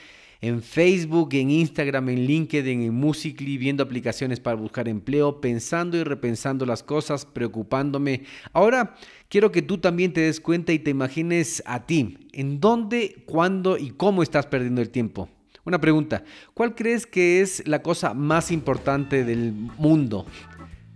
en 0.40 0.62
Facebook, 0.62 1.30
en 1.32 1.50
Instagram, 1.50 2.08
en 2.08 2.26
LinkedIn, 2.26 2.82
en 2.82 2.94
Musically, 2.94 3.58
viendo 3.58 3.82
aplicaciones 3.82 4.40
para 4.40 4.56
buscar 4.56 4.88
empleo, 4.88 5.40
pensando 5.40 5.96
y 5.96 6.04
repensando 6.04 6.64
las 6.64 6.82
cosas, 6.82 7.26
preocupándome. 7.26 8.22
Ahora 8.52 8.94
quiero 9.28 9.52
que 9.52 9.62
tú 9.62 9.78
también 9.78 10.12
te 10.12 10.22
des 10.22 10.40
cuenta 10.40 10.72
y 10.72 10.78
te 10.78 10.90
imagines 10.90 11.62
a 11.66 11.84
ti, 11.84 12.18
en 12.32 12.60
dónde, 12.60 13.22
cuándo 13.26 13.76
y 13.76 13.90
cómo 13.90 14.22
estás 14.22 14.46
perdiendo 14.46 14.80
el 14.80 14.90
tiempo. 14.90 15.28
Una 15.64 15.80
pregunta, 15.80 16.24
¿cuál 16.54 16.74
crees 16.74 17.06
que 17.06 17.42
es 17.42 17.66
la 17.68 17.82
cosa 17.82 18.14
más 18.14 18.50
importante 18.50 19.24
del 19.24 19.52
mundo? 19.52 20.24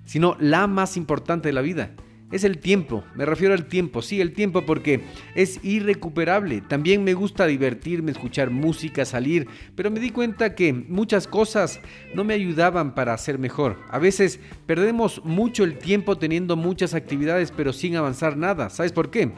Si 0.06 0.18
no, 0.18 0.36
la 0.40 0.66
más 0.66 0.96
importante 0.96 1.48
de 1.48 1.52
la 1.52 1.60
vida 1.60 1.94
es 2.34 2.42
el 2.42 2.58
tiempo. 2.58 3.04
Me 3.14 3.24
refiero 3.24 3.54
al 3.54 3.66
tiempo, 3.66 4.02
sí, 4.02 4.20
el 4.20 4.32
tiempo 4.32 4.66
porque 4.66 5.02
es 5.36 5.64
irrecuperable. 5.64 6.62
También 6.62 7.04
me 7.04 7.14
gusta 7.14 7.46
divertirme, 7.46 8.10
escuchar 8.10 8.50
música, 8.50 9.04
salir, 9.04 9.46
pero 9.76 9.88
me 9.88 10.00
di 10.00 10.10
cuenta 10.10 10.56
que 10.56 10.72
muchas 10.72 11.28
cosas 11.28 11.80
no 12.12 12.24
me 12.24 12.34
ayudaban 12.34 12.96
para 12.96 13.16
ser 13.18 13.38
mejor. 13.38 13.78
A 13.88 14.00
veces 14.00 14.40
perdemos 14.66 15.24
mucho 15.24 15.62
el 15.62 15.78
tiempo 15.78 16.18
teniendo 16.18 16.56
muchas 16.56 16.94
actividades, 16.94 17.52
pero 17.52 17.72
sin 17.72 17.94
avanzar 17.94 18.36
nada. 18.36 18.68
¿Sabes 18.68 18.90
por 18.90 19.10
qué? 19.10 19.30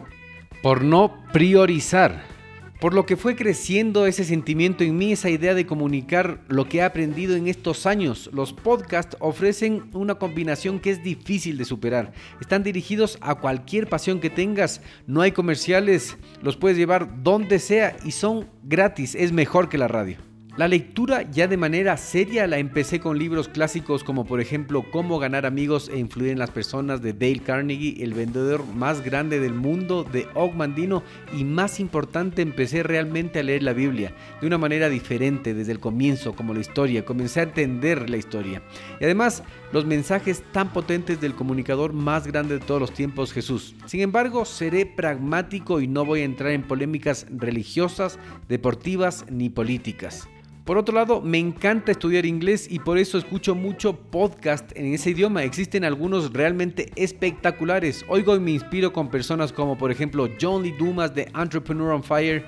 Por 0.62 0.83
no 0.83 1.23
priorizar. 1.35 2.36
Por 2.80 2.92
lo 2.92 3.06
que 3.06 3.16
fue 3.16 3.37
creciendo 3.37 4.06
ese 4.06 4.23
sentimiento 4.23 4.85
en 4.85 4.99
mí, 4.99 5.12
esa 5.12 5.30
idea 5.30 5.54
de 5.54 5.64
comunicar 5.64 6.40
lo 6.49 6.68
que 6.68 6.78
he 6.78 6.83
aprendido 6.83 7.35
en 7.35 7.49
estos 7.49 7.87
años. 7.87 8.28
Los 8.35 8.52
podcasts 8.52 9.16
ofrecen 9.18 9.88
una 9.95 10.16
combinación 10.16 10.78
que 10.78 10.90
es 10.90 11.02
difícil 11.02 11.56
de 11.56 11.64
superar. 11.64 12.12
Están 12.38 12.62
dirigidos 12.62 13.16
a 13.23 13.37
cualquier 13.37 13.88
pasión 13.88 14.21
que 14.21 14.28
tengas. 14.28 14.83
No 15.06 15.23
hay 15.23 15.33
comerciales, 15.33 16.18
los 16.42 16.59
puedes 16.59 16.76
llevar 16.76 17.23
donde 17.23 17.61
sea 17.61 17.97
y 18.04 18.11
son 18.11 18.50
gratis. 18.62 19.14
Es 19.14 19.33
mejor 19.33 19.71
que 19.71 19.78
la 19.78 19.88
radio. 19.88 20.18
La 20.57 20.69
lectura 20.69 21.31
ya 21.31 21.49
de 21.49 21.59
manera 21.59 21.99
seria 21.99 22.47
la 22.47 22.57
empecé 22.57 22.99
con 22.99 23.19
libros 23.19 23.47
clásicos 23.47 24.03
como 24.03 24.25
por 24.25 24.41
ejemplo 24.41 24.87
Cómo 24.91 25.19
ganar 25.19 25.45
amigos 25.45 25.91
e 25.93 25.99
influir 25.99 26.31
en 26.31 26.39
las 26.39 26.51
personas 26.51 27.03
de 27.03 27.13
Dale 27.13 27.41
Carnegie, 27.41 28.03
el 28.03 28.15
vendedor 28.15 28.65
más 28.75 29.03
grande 29.05 29.39
del 29.39 29.53
mundo 29.53 30.03
de 30.03 30.27
Og 30.33 30.55
Mandino 30.55 31.03
y 31.37 31.45
más 31.45 31.79
importante 31.79 32.41
empecé 32.41 32.83
realmente 32.83 33.39
a 33.39 33.43
leer 33.43 33.63
la 33.65 33.75
Biblia 33.75 34.15
de 34.41 34.47
una 34.47 34.57
manera 34.57 34.89
diferente 34.89 35.53
desde 35.53 35.73
el 35.73 35.79
comienzo 35.79 36.35
como 36.35 36.55
la 36.55 36.61
historia, 36.61 37.05
comencé 37.05 37.41
a 37.41 37.43
entender 37.43 38.09
la 38.09 38.17
historia 38.17 38.63
y 38.99 39.05
además 39.05 39.43
los 39.73 39.85
mensajes 39.85 40.43
tan 40.53 40.73
potentes 40.73 41.21
del 41.21 41.35
comunicador 41.35 41.93
más 41.93 42.27
grande 42.27 42.59
de 42.59 42.65
todos 42.65 42.81
los 42.81 42.95
tiempos 42.95 43.35
Jesús. 43.35 43.75
Sin 43.85 44.01
embargo 44.01 44.47
seré 44.47 44.87
pragmático 44.87 45.83
y 45.83 45.87
no 45.87 46.07
voy 46.07 46.23
a 46.23 46.25
entrar 46.25 46.53
en 46.53 46.63
polémicas 46.63 47.27
religiosas, 47.29 48.19
deportivas 48.49 49.27
ni 49.31 49.51
políticas. 49.51 50.27
Por 50.66 50.78
otro 50.78 50.96
lado, 50.96 51.20
me 51.20 51.38
encanta 51.38 51.92
estudiar 51.92 52.26
inglés 52.26 52.66
y 52.68 52.80
por 52.80 52.99
eso 52.99 53.18
escucho 53.18 53.54
mucho 53.54 53.94
podcast 53.94 54.76
en 54.76 54.92
ese 54.92 55.11
idioma. 55.11 55.44
Existen 55.44 55.85
algunos 55.85 56.32
realmente 56.32 56.90
espectaculares. 56.96 58.04
Oigo 58.08 58.35
y 58.35 58.40
me 58.40 58.50
inspiro 58.50 58.92
con 58.92 59.08
personas 59.08 59.52
como 59.52 59.78
por 59.78 59.92
ejemplo 59.92 60.28
John 60.40 60.64
Lee 60.64 60.75
Dumas 60.76 61.14
de 61.14 61.30
Entrepreneur 61.40 61.92
on 61.92 62.02
Fire. 62.02 62.44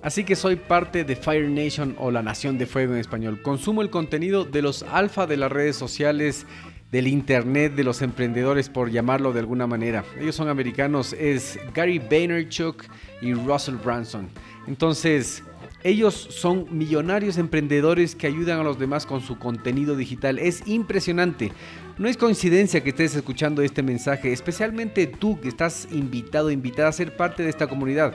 Así 0.00 0.22
que 0.22 0.36
soy 0.36 0.54
parte 0.54 1.02
de 1.02 1.16
Fire 1.16 1.50
Nation 1.50 1.96
o 1.98 2.12
la 2.12 2.22
Nación 2.22 2.56
de 2.56 2.66
Fuego 2.66 2.92
en 2.92 3.00
español. 3.00 3.42
Consumo 3.42 3.82
el 3.82 3.90
contenido 3.90 4.44
de 4.44 4.62
los 4.62 4.84
alfa 4.84 5.26
de 5.26 5.36
las 5.36 5.50
redes 5.50 5.74
sociales, 5.74 6.46
del 6.92 7.08
internet, 7.08 7.74
de 7.74 7.82
los 7.82 8.00
emprendedores, 8.00 8.68
por 8.68 8.92
llamarlo 8.92 9.32
de 9.32 9.40
alguna 9.40 9.66
manera. 9.66 10.04
Ellos 10.20 10.36
son 10.36 10.48
americanos, 10.48 11.14
es 11.14 11.58
Gary 11.74 11.98
Vaynerchuk 11.98 12.84
y 13.20 13.34
Russell 13.34 13.74
Branson. 13.74 14.28
Entonces, 14.68 15.42
ellos 15.82 16.14
son 16.14 16.66
millonarios 16.70 17.38
emprendedores 17.38 18.14
que 18.14 18.26
ayudan 18.26 18.60
a 18.60 18.64
los 18.64 18.78
demás 18.78 19.06
con 19.06 19.20
su 19.20 19.38
contenido 19.38 19.96
digital. 19.96 20.38
Es 20.38 20.66
impresionante. 20.66 21.52
No 21.98 22.08
es 22.08 22.16
coincidencia 22.16 22.82
que 22.82 22.90
estés 22.90 23.14
escuchando 23.14 23.62
este 23.62 23.82
mensaje, 23.82 24.32
especialmente 24.32 25.06
tú 25.06 25.40
que 25.40 25.48
estás 25.48 25.88
invitado, 25.90 26.50
invitada 26.50 26.88
a 26.88 26.92
ser 26.92 27.16
parte 27.16 27.42
de 27.42 27.50
esta 27.50 27.66
comunidad. 27.66 28.14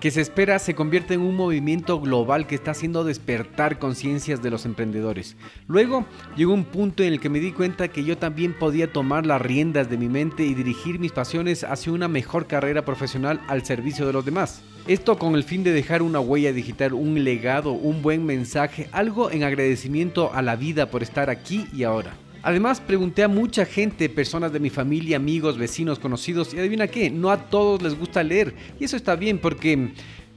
Que 0.00 0.10
se 0.10 0.20
espera 0.20 0.58
se 0.58 0.74
convierte 0.74 1.14
en 1.14 1.20
un 1.20 1.34
movimiento 1.34 2.00
global 2.00 2.46
que 2.46 2.54
está 2.54 2.72
haciendo 2.72 3.04
despertar 3.04 3.78
conciencias 3.78 4.42
de 4.42 4.50
los 4.50 4.66
emprendedores. 4.66 5.36
Luego 5.66 6.04
llegó 6.36 6.52
un 6.52 6.64
punto 6.64 7.02
en 7.02 7.12
el 7.12 7.20
que 7.20 7.30
me 7.30 7.40
di 7.40 7.52
cuenta 7.52 7.88
que 7.88 8.04
yo 8.04 8.18
también 8.18 8.52
podía 8.52 8.92
tomar 8.92 9.26
las 9.26 9.40
riendas 9.40 9.88
de 9.88 9.96
mi 9.96 10.08
mente 10.08 10.44
y 10.44 10.54
dirigir 10.54 10.98
mis 10.98 11.12
pasiones 11.12 11.64
hacia 11.64 11.92
una 11.92 12.08
mejor 12.08 12.46
carrera 12.46 12.84
profesional 12.84 13.40
al 13.48 13.64
servicio 13.64 14.06
de 14.06 14.12
los 14.12 14.24
demás. 14.24 14.62
Esto 14.86 15.18
con 15.18 15.34
el 15.34 15.44
fin 15.44 15.64
de 15.64 15.72
dejar 15.72 16.02
una 16.02 16.20
huella 16.20 16.52
digital, 16.52 16.92
un 16.92 17.24
legado, 17.24 17.72
un 17.72 18.02
buen 18.02 18.26
mensaje, 18.26 18.88
algo 18.92 19.30
en 19.30 19.42
agradecimiento 19.42 20.34
a 20.34 20.42
la 20.42 20.56
vida 20.56 20.90
por 20.90 21.02
estar 21.02 21.30
aquí 21.30 21.66
y 21.72 21.84
ahora. 21.84 22.14
Además, 22.46 22.78
pregunté 22.78 23.22
a 23.22 23.28
mucha 23.28 23.64
gente, 23.64 24.10
personas 24.10 24.52
de 24.52 24.60
mi 24.60 24.68
familia, 24.68 25.16
amigos, 25.16 25.56
vecinos, 25.56 25.98
conocidos, 25.98 26.52
y 26.52 26.58
adivina 26.58 26.88
qué, 26.88 27.10
no 27.10 27.30
a 27.30 27.48
todos 27.48 27.80
les 27.80 27.98
gusta 27.98 28.22
leer. 28.22 28.54
Y 28.78 28.84
eso 28.84 28.96
está 28.98 29.16
bien 29.16 29.38
porque 29.38 29.92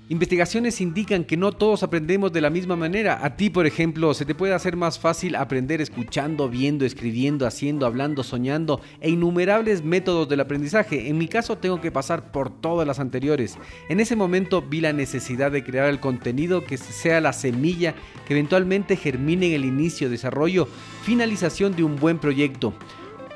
Investigaciones 0.09 0.79
indican 0.79 1.25
que 1.25 1.35
no 1.35 1.51
todos 1.51 1.83
aprendemos 1.83 2.31
de 2.31 2.39
la 2.39 2.49
misma 2.49 2.77
manera. 2.77 3.25
A 3.25 3.35
ti, 3.35 3.49
por 3.49 3.67
ejemplo, 3.67 4.13
se 4.13 4.23
te 4.23 4.35
puede 4.35 4.53
hacer 4.53 4.77
más 4.77 4.97
fácil 4.97 5.35
aprender 5.35 5.81
escuchando, 5.81 6.47
viendo, 6.47 6.85
escribiendo, 6.85 7.45
haciendo, 7.45 7.85
hablando, 7.85 8.23
soñando 8.23 8.79
e 9.01 9.09
innumerables 9.09 9.83
métodos 9.83 10.29
del 10.29 10.39
aprendizaje. 10.39 11.09
En 11.09 11.17
mi 11.17 11.27
caso 11.27 11.57
tengo 11.57 11.81
que 11.81 11.91
pasar 11.91 12.31
por 12.31 12.49
todas 12.49 12.87
las 12.87 12.99
anteriores. 12.99 13.57
En 13.89 13.99
ese 13.99 14.15
momento 14.15 14.61
vi 14.61 14.79
la 14.79 14.93
necesidad 14.93 15.51
de 15.51 15.65
crear 15.65 15.89
el 15.89 15.99
contenido 15.99 16.63
que 16.63 16.77
sea 16.77 17.19
la 17.19 17.33
semilla 17.33 17.93
que 18.25 18.33
eventualmente 18.33 18.95
germine 18.95 19.47
en 19.47 19.53
el 19.55 19.65
inicio, 19.65 20.09
desarrollo, 20.09 20.69
finalización 21.03 21.75
de 21.75 21.83
un 21.83 21.97
buen 21.97 22.17
proyecto. 22.17 22.73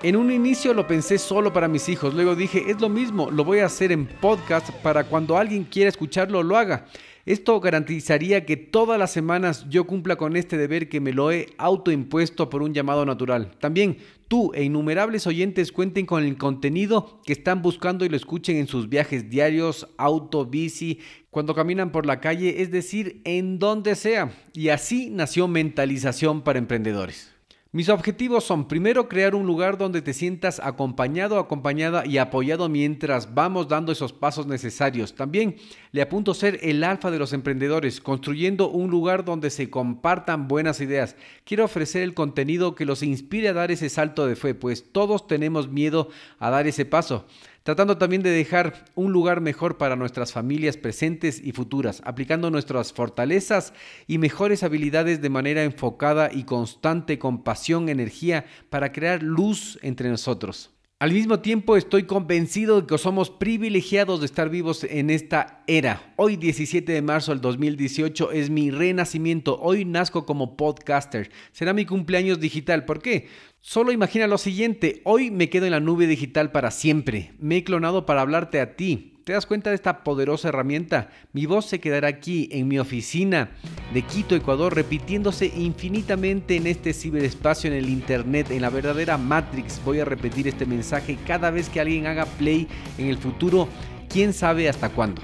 En 0.03 0.15
un 0.15 0.31
inicio 0.31 0.73
lo 0.73 0.87
pensé 0.87 1.19
solo 1.19 1.53
para 1.53 1.67
mis 1.67 1.87
hijos, 1.87 2.15
luego 2.15 2.35
dije, 2.35 2.71
es 2.71 2.81
lo 2.81 2.89
mismo, 2.89 3.29
lo 3.29 3.43
voy 3.43 3.59
a 3.59 3.67
hacer 3.67 3.91
en 3.91 4.07
podcast 4.07 4.71
para 4.81 5.03
cuando 5.03 5.37
alguien 5.37 5.63
quiera 5.63 5.89
escucharlo 5.89 6.41
lo 6.41 6.57
haga. 6.57 6.87
Esto 7.27 7.59
garantizaría 7.59 8.43
que 8.47 8.57
todas 8.57 8.97
las 8.97 9.11
semanas 9.11 9.67
yo 9.69 9.85
cumpla 9.85 10.15
con 10.15 10.35
este 10.35 10.57
deber 10.57 10.89
que 10.89 10.99
me 10.99 11.13
lo 11.13 11.31
he 11.31 11.49
autoimpuesto 11.59 12.49
por 12.49 12.63
un 12.63 12.73
llamado 12.73 13.05
natural. 13.05 13.51
También 13.59 13.97
tú 14.27 14.51
e 14.55 14.63
innumerables 14.63 15.27
oyentes 15.27 15.71
cuenten 15.71 16.07
con 16.07 16.23
el 16.23 16.35
contenido 16.35 17.21
que 17.23 17.33
están 17.33 17.61
buscando 17.61 18.03
y 18.03 18.09
lo 18.09 18.17
escuchen 18.17 18.57
en 18.57 18.65
sus 18.65 18.89
viajes 18.89 19.29
diarios, 19.29 19.87
auto, 19.97 20.47
bici, 20.47 20.97
cuando 21.29 21.53
caminan 21.53 21.91
por 21.91 22.07
la 22.07 22.19
calle, 22.19 22.63
es 22.63 22.71
decir, 22.71 23.21
en 23.23 23.59
donde 23.59 23.93
sea. 23.93 24.33
Y 24.53 24.69
así 24.69 25.11
nació 25.11 25.47
Mentalización 25.47 26.41
para 26.41 26.57
Emprendedores. 26.57 27.30
Mis 27.73 27.87
objetivos 27.87 28.43
son 28.43 28.67
primero 28.67 29.07
crear 29.07 29.33
un 29.33 29.47
lugar 29.47 29.77
donde 29.77 30.01
te 30.01 30.11
sientas 30.11 30.59
acompañado, 30.59 31.39
acompañada 31.39 32.05
y 32.05 32.17
apoyado 32.17 32.67
mientras 32.67 33.33
vamos 33.33 33.69
dando 33.69 33.93
esos 33.93 34.11
pasos 34.11 34.45
necesarios. 34.45 35.15
También 35.15 35.55
le 35.93 36.01
apunto 36.01 36.33
ser 36.33 36.59
el 36.63 36.83
alfa 36.83 37.11
de 37.11 37.19
los 37.19 37.31
emprendedores, 37.31 38.01
construyendo 38.01 38.67
un 38.67 38.91
lugar 38.91 39.23
donde 39.23 39.49
se 39.49 39.69
compartan 39.69 40.49
buenas 40.49 40.81
ideas. 40.81 41.15
Quiero 41.45 41.63
ofrecer 41.63 42.01
el 42.01 42.13
contenido 42.13 42.75
que 42.75 42.83
los 42.83 43.03
inspire 43.03 43.47
a 43.47 43.53
dar 43.53 43.71
ese 43.71 43.87
salto 43.87 44.27
de 44.27 44.35
fe, 44.35 44.53
pues 44.53 44.91
todos 44.91 45.25
tenemos 45.25 45.69
miedo 45.69 46.09
a 46.39 46.49
dar 46.49 46.67
ese 46.67 46.83
paso 46.83 47.25
tratando 47.63 47.97
también 47.97 48.23
de 48.23 48.31
dejar 48.31 48.85
un 48.95 49.11
lugar 49.11 49.41
mejor 49.41 49.77
para 49.77 49.95
nuestras 49.95 50.31
familias 50.31 50.77
presentes 50.77 51.41
y 51.43 51.51
futuras, 51.51 52.01
aplicando 52.05 52.49
nuestras 52.49 52.93
fortalezas 52.93 53.73
y 54.07 54.17
mejores 54.17 54.63
habilidades 54.63 55.21
de 55.21 55.29
manera 55.29 55.63
enfocada 55.63 56.29
y 56.31 56.43
constante 56.43 57.19
con 57.19 57.43
pasión, 57.43 57.89
energía, 57.89 58.45
para 58.69 58.91
crear 58.91 59.21
luz 59.21 59.77
entre 59.81 60.09
nosotros. 60.09 60.71
Al 61.01 61.13
mismo 61.13 61.39
tiempo 61.39 61.77
estoy 61.77 62.03
convencido 62.03 62.79
de 62.79 62.85
que 62.85 62.95
somos 62.99 63.31
privilegiados 63.31 64.19
de 64.19 64.27
estar 64.27 64.51
vivos 64.51 64.83
en 64.83 65.09
esta 65.09 65.63
era. 65.65 66.13
Hoy 66.15 66.37
17 66.37 66.91
de 66.91 67.01
marzo 67.01 67.31
del 67.31 67.41
2018 67.41 68.31
es 68.31 68.51
mi 68.51 68.69
renacimiento. 68.69 69.59
Hoy 69.59 69.83
nazco 69.83 70.27
como 70.27 70.55
podcaster. 70.55 71.31
Será 71.53 71.73
mi 71.73 71.87
cumpleaños 71.87 72.39
digital. 72.39 72.85
¿Por 72.85 73.01
qué? 73.01 73.29
Solo 73.61 73.91
imagina 73.91 74.27
lo 74.27 74.37
siguiente. 74.37 75.01
Hoy 75.03 75.31
me 75.31 75.49
quedo 75.49 75.65
en 75.65 75.71
la 75.71 75.79
nube 75.79 76.05
digital 76.05 76.51
para 76.51 76.69
siempre. 76.69 77.33
Me 77.39 77.57
he 77.57 77.63
clonado 77.63 78.05
para 78.05 78.21
hablarte 78.21 78.59
a 78.59 78.75
ti 78.75 79.10
¿Te 79.23 79.33
das 79.33 79.45
cuenta 79.45 79.69
de 79.69 79.75
esta 79.75 80.03
poderosa 80.03 80.49
herramienta? 80.49 81.09
Mi 81.31 81.45
voz 81.45 81.67
se 81.67 81.79
quedará 81.79 82.07
aquí, 82.07 82.49
en 82.51 82.67
mi 82.67 82.79
oficina 82.79 83.51
de 83.93 84.01
Quito, 84.01 84.35
Ecuador, 84.35 84.73
repitiéndose 84.73 85.45
infinitamente 85.45 86.55
en 86.55 86.65
este 86.65 86.91
ciberespacio, 86.91 87.69
en 87.69 87.77
el 87.77 87.89
Internet, 87.89 88.49
en 88.49 88.63
la 88.63 88.71
verdadera 88.71 89.19
Matrix. 89.19 89.79
Voy 89.85 89.99
a 89.99 90.05
repetir 90.05 90.47
este 90.47 90.65
mensaje 90.65 91.19
cada 91.27 91.51
vez 91.51 91.69
que 91.69 91.79
alguien 91.79 92.07
haga 92.07 92.25
play 92.25 92.67
en 92.97 93.09
el 93.09 93.17
futuro, 93.17 93.67
quién 94.09 94.33
sabe 94.33 94.67
hasta 94.67 94.89
cuándo. 94.89 95.21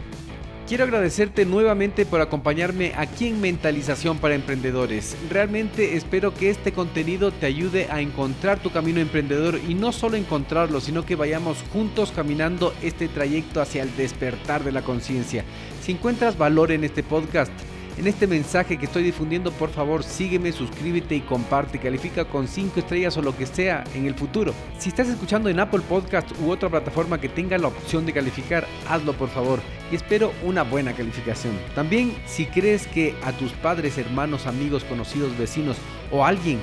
Quiero 0.67 0.83
agradecerte 0.83 1.45
nuevamente 1.45 2.05
por 2.05 2.19
acompañarme 2.19 2.91
aquí 2.97 3.27
en 3.27 3.39
Mentalización 3.39 4.17
para 4.17 4.35
Emprendedores. 4.35 5.15
Realmente 5.29 5.95
espero 5.95 6.33
que 6.33 6.49
este 6.49 6.73
contenido 6.73 7.31
te 7.31 7.45
ayude 7.45 7.87
a 7.89 8.01
encontrar 8.01 8.59
tu 8.59 8.69
camino 8.69 8.99
emprendedor 8.99 9.61
y 9.65 9.75
no 9.75 9.93
solo 9.93 10.17
encontrarlo, 10.17 10.81
sino 10.81 11.05
que 11.05 11.15
vayamos 11.15 11.63
juntos 11.71 12.11
caminando 12.13 12.73
este 12.83 13.07
trayecto 13.07 13.61
hacia 13.61 13.81
el 13.81 13.95
despertar 13.95 14.65
de 14.65 14.73
la 14.73 14.81
conciencia. 14.81 15.45
Si 15.81 15.93
encuentras 15.93 16.37
valor 16.37 16.73
en 16.73 16.83
este 16.83 17.01
podcast, 17.01 17.53
en 17.97 18.07
este 18.07 18.27
mensaje 18.27 18.77
que 18.77 18.85
estoy 18.85 19.03
difundiendo, 19.03 19.51
por 19.51 19.69
favor, 19.69 20.03
sígueme, 20.03 20.51
suscríbete 20.51 21.15
y 21.15 21.21
comparte. 21.21 21.79
Califica 21.79 22.25
con 22.25 22.47
5 22.47 22.79
estrellas 22.79 23.17
o 23.17 23.21
lo 23.21 23.35
que 23.35 23.45
sea 23.45 23.83
en 23.95 24.05
el 24.05 24.13
futuro. 24.13 24.53
Si 24.77 24.89
estás 24.89 25.07
escuchando 25.07 25.49
en 25.49 25.59
Apple 25.59 25.81
Podcast 25.87 26.29
u 26.41 26.51
otra 26.51 26.69
plataforma 26.69 27.19
que 27.19 27.29
tenga 27.29 27.57
la 27.57 27.69
opción 27.69 28.05
de 28.05 28.13
calificar, 28.13 28.67
hazlo 28.87 29.13
por 29.13 29.29
favor. 29.29 29.59
Y 29.91 29.95
espero 29.95 30.31
una 30.43 30.63
buena 30.63 30.93
calificación. 30.93 31.57
También, 31.73 32.13
si 32.25 32.45
crees 32.45 32.85
que 32.87 33.15
a 33.23 33.31
tus 33.31 33.51
padres, 33.53 33.97
hermanos, 33.97 34.45
amigos, 34.45 34.83
conocidos, 34.83 35.37
vecinos 35.37 35.77
o 36.11 36.25
alguien 36.25 36.59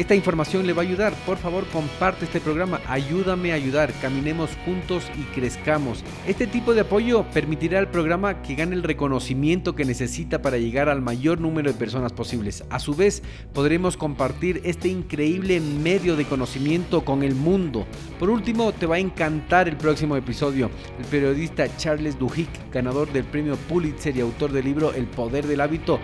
esta 0.00 0.14
información 0.14 0.66
le 0.66 0.72
va 0.72 0.80
a 0.80 0.86
ayudar. 0.86 1.12
Por 1.26 1.36
favor, 1.36 1.66
comparte 1.66 2.24
este 2.24 2.40
programa. 2.40 2.80
Ayúdame 2.88 3.52
a 3.52 3.56
ayudar. 3.56 3.92
Caminemos 4.00 4.48
juntos 4.64 5.04
y 5.18 5.24
crezcamos. 5.34 6.02
Este 6.26 6.46
tipo 6.46 6.72
de 6.72 6.80
apoyo 6.80 7.26
permitirá 7.34 7.78
al 7.78 7.90
programa 7.90 8.40
que 8.40 8.54
gane 8.54 8.74
el 8.74 8.82
reconocimiento 8.82 9.74
que 9.74 9.84
necesita 9.84 10.40
para 10.40 10.56
llegar 10.56 10.88
al 10.88 11.02
mayor 11.02 11.38
número 11.38 11.70
de 11.70 11.78
personas 11.78 12.14
posibles. 12.14 12.64
A 12.70 12.78
su 12.78 12.94
vez, 12.94 13.22
podremos 13.52 13.98
compartir 13.98 14.62
este 14.64 14.88
increíble 14.88 15.60
medio 15.60 16.16
de 16.16 16.24
conocimiento 16.24 17.04
con 17.04 17.22
el 17.22 17.34
mundo. 17.34 17.86
Por 18.18 18.30
último, 18.30 18.72
te 18.72 18.86
va 18.86 18.96
a 18.96 19.00
encantar 19.00 19.68
el 19.68 19.76
próximo 19.76 20.16
episodio. 20.16 20.70
El 20.98 21.04
periodista 21.04 21.76
Charles 21.76 22.18
Duhigg, 22.18 22.48
ganador 22.72 23.12
del 23.12 23.24
premio 23.24 23.56
Pulitzer 23.68 24.16
y 24.16 24.22
autor 24.22 24.50
del 24.50 24.64
libro 24.64 24.94
El 24.94 25.06
poder 25.06 25.46
del 25.46 25.60
hábito, 25.60 26.00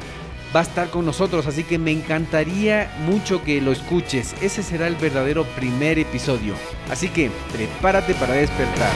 va 0.57 0.61
a 0.61 0.63
estar 0.63 0.89
con 0.89 1.05
nosotros, 1.05 1.47
así 1.47 1.65
que 1.65 1.77
me 1.77 1.91
encantaría 1.91 2.91
mucho 3.05 3.45
que 3.45 3.61
lo 3.61 3.73
escuches. 3.73 4.35
Ese 4.41 4.63
será 4.63 4.87
el 4.87 4.95
verdadero 4.95 5.45
primer 5.45 5.99
episodio. 5.99 6.55
Así 6.91 7.11
que 7.11 7.31
prepárate 7.53 8.15
para 8.15 8.33
despertar. 8.33 8.91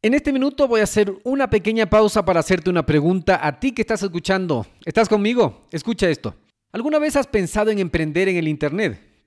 En 0.00 0.14
este 0.14 0.32
minuto 0.32 0.66
voy 0.66 0.80
a 0.80 0.84
hacer 0.84 1.12
una 1.24 1.50
pequeña 1.50 1.90
pausa 1.90 2.24
para 2.24 2.40
hacerte 2.40 2.70
una 2.70 2.86
pregunta 2.86 3.46
a 3.46 3.60
ti 3.60 3.72
que 3.72 3.82
estás 3.82 4.02
escuchando. 4.02 4.66
¿Estás 4.86 5.06
conmigo? 5.06 5.66
Escucha 5.70 6.08
esto. 6.08 6.34
¿Alguna 6.72 6.98
vez 6.98 7.14
has 7.16 7.26
pensado 7.26 7.70
en 7.70 7.78
emprender 7.78 8.26
en 8.28 8.38
el 8.38 8.48
Internet? 8.48 9.07